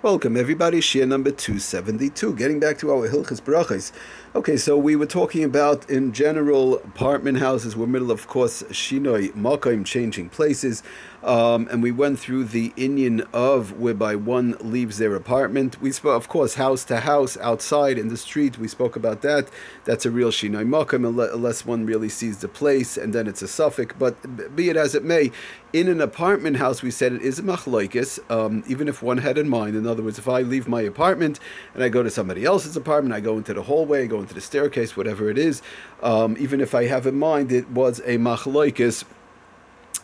[0.00, 2.36] Welcome everybody, Shia number 272.
[2.36, 3.90] Getting back to our Hilchas Brachas.
[4.32, 7.76] Okay, so we were talking about in general apartment houses.
[7.76, 10.84] We're middle, of course, Shinoi Makim, changing places.
[11.22, 15.80] Um, and we went through the inyan of whereby one leaves their apartment.
[15.80, 18.58] We spoke, of course, house to house, outside in the street.
[18.58, 19.48] We spoke about that.
[19.84, 23.48] That's a real Shinoi Makim, unless one really sees the place, and then it's a
[23.48, 23.94] suffix.
[23.98, 25.32] But be it as it may,
[25.72, 29.36] in an apartment house, we said it is a machlokes, um, even if one had
[29.36, 29.76] in mind.
[29.76, 31.40] In other words, if I leave my apartment
[31.74, 34.34] and I go to somebody else's apartment, I go into the hallway, I go into
[34.34, 35.62] the staircase, whatever it is,
[36.02, 39.04] um, even if I have in mind it was a machlokes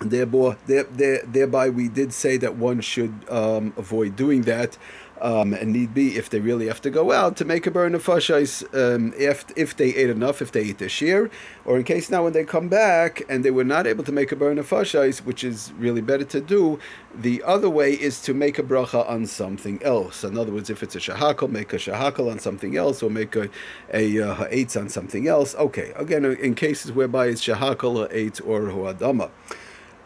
[0.01, 0.84] Thereby, there,
[1.25, 4.77] thereby, we did say that one should um, avoid doing that,
[5.21, 7.95] um, and need be if they really have to go out to make a borei
[7.95, 11.30] nefashos um, if if they ate enough, if they eat their share,
[11.65, 14.33] or in case now when they come back and they were not able to make
[14.33, 16.79] a borei nefashos, which is really better to do.
[17.15, 20.24] The other way is to make a bracha on something else.
[20.24, 23.37] In other words, if it's a shahakal, make a shahakal on something else, or make
[23.37, 23.49] a
[23.93, 25.55] a uh, ha'etz on something else.
[25.55, 29.30] Okay, again, in cases whereby it's shahakal, ha'etz, or huadama.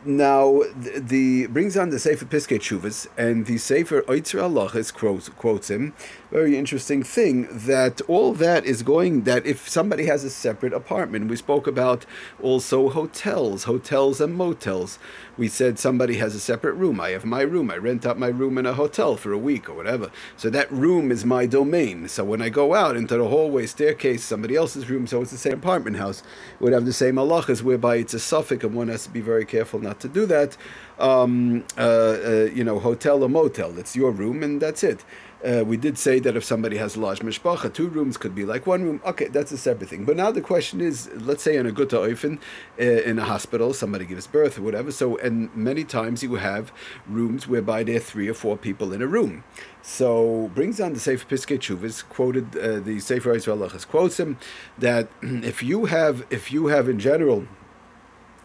[0.05, 5.29] Now, the, the, brings on the Sefer Piskei Teshuvos, and the Sefer Oitzer Allah quotes,
[5.31, 5.93] quotes him.
[6.31, 9.23] Very interesting thing that all that is going.
[9.23, 12.07] That if somebody has a separate apartment, we spoke about
[12.41, 15.01] also hotels, hotels and motels.
[15.37, 17.01] We said somebody has a separate room.
[17.01, 17.71] I have my room.
[17.71, 20.11] I rent out my room in a hotel for a week or whatever.
[20.37, 22.09] So that room is my domain.
[22.09, 25.39] So when I go out into the hallway, staircase, somebody else's room, so it's the
[25.39, 26.23] same apartment house,
[26.61, 29.45] would have the same halachas, whereby it's a suffix, and one has to be very
[29.45, 30.56] careful not to do that.
[30.98, 33.78] Um, uh, uh, you know, hotel or motel.
[33.78, 35.05] It's your room, and that's it.
[35.44, 38.66] Uh, we did say that if somebody has large mishpacha, two rooms could be like
[38.66, 39.00] one room.
[39.06, 40.05] Okay, that's a separate thing.
[40.05, 42.41] But now the question is, let's say in a gutta oifen,
[42.81, 44.91] uh, in a hospital, somebody gives birth or whatever.
[44.91, 46.72] So, and many times you have
[47.06, 49.44] rooms whereby there are three or four people in a room.
[49.81, 54.39] So brings on the Sefer Piskei Teshuvos, quoted uh, the Sefer Israel quotes him
[54.77, 57.47] that if you have, if you have in general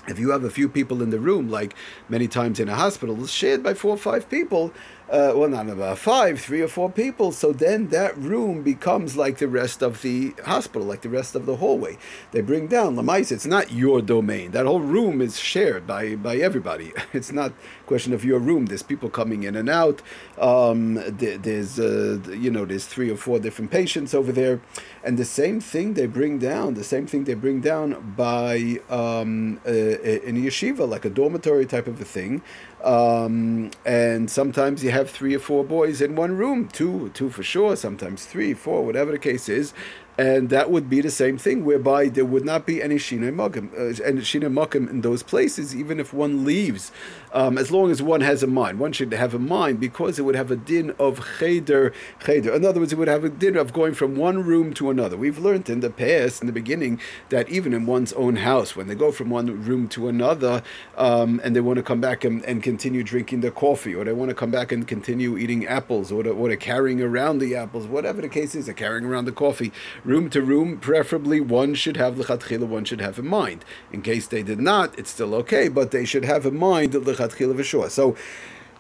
[0.08, 1.76] if you have a few people in the room, like
[2.10, 4.74] many times in a hospital, it's shared by four or five people,
[5.10, 7.32] uh, well, not about five, three or four people.
[7.32, 11.46] So then that room becomes like the rest of the hospital, like the rest of
[11.46, 11.98] the hallway.
[12.32, 13.32] They bring down Lamais.
[13.32, 14.52] It's not your domain.
[14.52, 16.92] That whole room is shared by by everybody.
[17.14, 18.66] It's not a question of your room.
[18.66, 20.02] There's people coming in and out.
[20.40, 24.62] Um, there's uh, you know there's three or four different patients over there,
[25.04, 26.74] and the same thing they bring down.
[26.74, 31.88] The same thing they bring down by um, in a yeshiva, like a dormitory type
[31.88, 32.42] of a thing.
[32.84, 37.42] Um, and sometimes you have three or four boys in one room, two, two for
[37.42, 39.74] sure, sometimes three, four, whatever the case is
[40.18, 43.74] and that would be the same thing, whereby there would not be any shinoi makim
[43.74, 46.92] uh, and in those places, even if one leaves,
[47.34, 48.80] um, as long as one has a mind.
[48.80, 51.94] One should have a mind because it would have a din of cheder
[52.24, 52.54] cheder.
[52.54, 55.18] In other words, it would have a din of going from one room to another.
[55.18, 57.00] We've learned in the past, in the beginning,
[57.30, 60.62] that even in one's own house, when they go from one room to another,
[60.96, 64.14] um, and they want to come back and, and, continue drinking their coffee, or they
[64.14, 67.88] want to come back and continue eating apples, or, or they're carrying around the apples,
[67.88, 69.72] whatever the case is, they're carrying around the coffee
[70.04, 73.64] room to room, preferably one should have lechatchila, one should have in mind.
[73.92, 77.56] In case they did not, it's still okay, but they should have in mind lechatchila
[77.56, 77.90] v'shua.
[77.90, 78.16] So.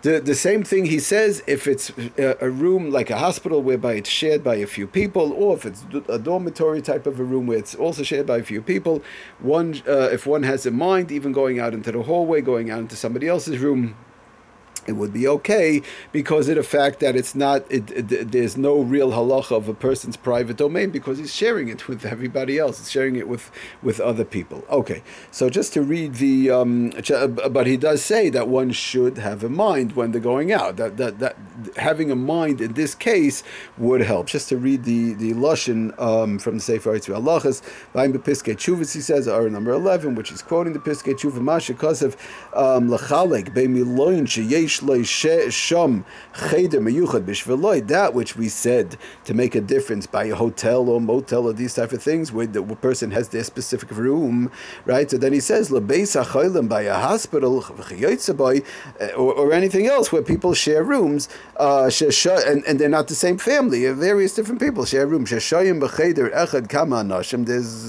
[0.03, 3.94] The, the same thing he says if it's a, a, room like a hospital whereby
[3.94, 7.47] it's shared by a few people, or if it's a dormitory type of a room
[7.47, 9.01] where it's also shared by a few people,
[9.40, 12.79] one uh, if one has in mind even going out into the hallway, going out
[12.79, 13.95] into somebody else's room,
[14.88, 18.82] it would be okay because of the fact that it's not it, it, there's no
[18.82, 22.80] real halacha of a person's private domain because he's sharing it with everybody else.
[22.80, 23.52] He's sharing it with
[23.82, 24.64] with other people.
[24.70, 25.04] Okay.
[25.32, 26.92] So just to read the um,
[27.52, 30.78] but he does say that one should have a mind when they're going out.
[30.78, 31.38] That that, that
[31.78, 33.44] having a mind in this case
[33.78, 34.28] would help.
[34.28, 37.62] Just to read the the lashon um, from the Sefer Yitzvah Halachas
[37.94, 41.42] behind the Piskei Teshuvos he says are number 11 which is quoting the Piskei Chuvah
[41.42, 42.16] Masha of
[42.54, 44.72] um, lachalek beimiloin sheyesh
[47.81, 51.73] that which we said to make a difference by a hotel or motel or these
[51.75, 54.52] type of things, where the person has their specific room,
[54.85, 55.09] right?
[55.09, 60.84] So then he says, by a hospital, uh, or, or anything else where people share
[60.84, 61.90] rooms, uh,
[62.47, 65.29] and, and they're not the same family, various different people share rooms.
[65.29, 65.52] There's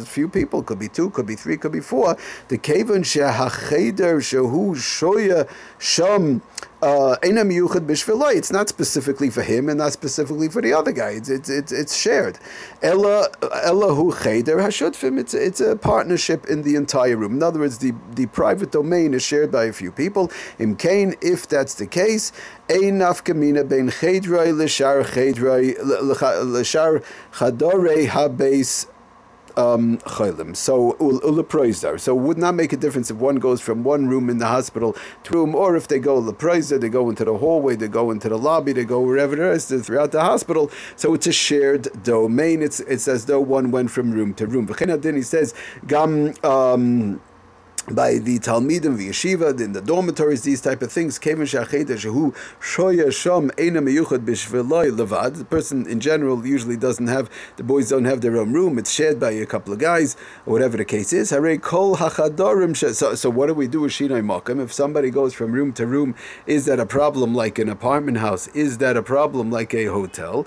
[0.01, 2.17] a few people, could be two, could be three, could be four.
[2.49, 5.49] The kavan shehacheder shehu shoya
[5.79, 6.43] sham
[6.85, 11.11] uh, it's not specifically for him and not specifically for the other guy.
[11.11, 12.39] It's it's it's, it's shared.
[12.83, 12.95] It's
[15.35, 17.37] it's a partnership in the entire room.
[17.37, 20.31] In other words, the, the private domain is shared by a few people.
[20.59, 22.33] In Cain, if that's the case,
[22.69, 23.89] ein nafkamina ben
[29.57, 29.99] um,
[30.55, 32.01] So ulaproizdar.
[32.01, 34.47] So it would not make a difference if one goes from one room in the
[34.47, 38.11] hospital to room, or if they go leproizdar, they go into the hallway, they go
[38.11, 40.71] into the lobby, they go wherever it is throughout the hospital.
[40.97, 42.63] So it's a shared domain.
[42.63, 44.69] It's it's as though one went from room to room.
[45.15, 45.55] He says
[45.87, 46.35] gam.
[46.43, 47.21] Um,
[47.91, 51.19] by the Talmidim, the yeshiva, in the dormitories, these type of things.
[51.19, 52.33] The
[55.51, 58.79] person in general usually doesn't have, the boys don't have their own room.
[58.79, 60.17] It's shared by a couple of guys,
[60.47, 61.29] or whatever the case is.
[61.29, 64.61] So, so what do we do with Shinai Makam?
[64.63, 66.15] If somebody goes from room to room,
[66.47, 68.49] is that a problem like an apartment house?
[68.49, 70.47] Is that a problem like a hotel?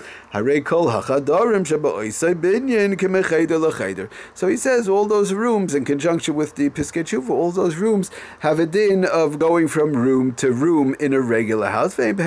[4.34, 7.04] So he says all those rooms in conjunction with the Piskei
[7.34, 8.10] all those rooms
[8.40, 11.98] have a din of going from room to room in a regular house.
[11.98, 12.18] And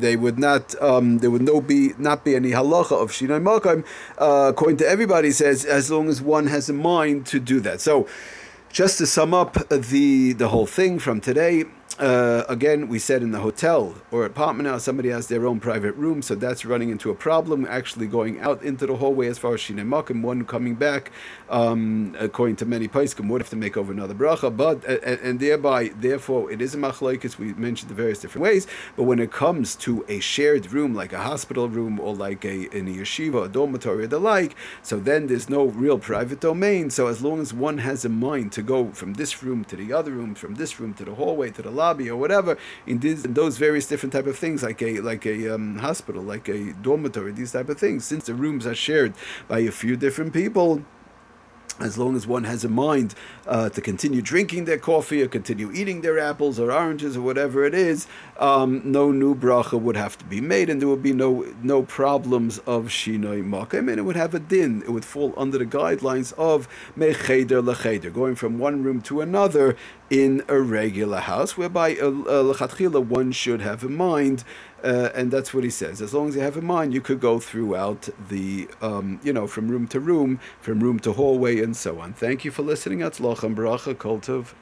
[0.00, 3.84] they would not, um, there would no be not be any halacha of shinai makom.
[4.18, 7.80] Uh, according to everybody, says as long as one has a mind to do that.
[7.80, 8.06] So,
[8.70, 11.64] just to sum up the the whole thing from today.
[11.98, 15.92] Uh, again, we said in the hotel or apartment house, somebody has their own private
[15.96, 17.66] room, so that's running into a problem.
[17.68, 21.10] Actually, going out into the hallway as far as shinemakim, one coming back,
[21.50, 24.56] um, according to many poskim, would have to make over another bracha.
[24.56, 27.36] But and, and thereby, therefore, it is a machlokes.
[27.36, 28.66] We mentioned the various different ways.
[28.96, 32.74] But when it comes to a shared room, like a hospital room or like a
[32.74, 36.88] in a yeshiva, a dormitory, or the like, so then there's no real private domain.
[36.88, 39.92] So as long as one has a mind to go from this room to the
[39.92, 42.52] other room, from this room to the hallway to the lobby or whatever
[42.86, 46.22] in, these, in those various different type of things like a like a um, hospital
[46.34, 49.12] like a dormitory these type of things since the rooms are shared
[49.48, 50.82] by a few different people
[51.80, 53.14] as long as one has a mind
[53.46, 57.64] uh, to continue drinking their coffee or continue eating their apples or oranges or whatever
[57.64, 58.06] it is,
[58.38, 61.82] um, no new bracha would have to be made, and there would be no no
[61.82, 64.82] problems of shinoi makim, and it would have a din.
[64.82, 69.76] It would fall under the guidelines of mecheder lecheder, going from one room to another
[70.10, 74.44] in a regular house, whereby uh, uh, one should have in mind
[74.82, 76.00] uh, and that's what he says.
[76.00, 79.46] As long as you have in mind, you could go throughout the, um, you know,
[79.46, 82.12] from room to room, from room to hallway, and so on.
[82.12, 83.00] Thank you for listening.
[83.00, 84.54] Atzlochem bracha, Koltov.